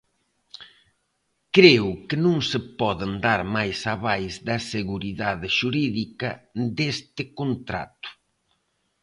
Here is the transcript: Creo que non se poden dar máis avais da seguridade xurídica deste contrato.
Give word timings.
Creo 1.55 1.89
que 2.07 2.17
non 2.25 2.37
se 2.49 2.59
poden 2.81 3.11
dar 3.25 3.41
máis 3.55 3.79
avais 3.95 4.33
da 4.47 4.57
seguridade 4.73 5.47
xurídica 5.57 6.29
deste 6.77 7.23
contrato. 7.39 8.09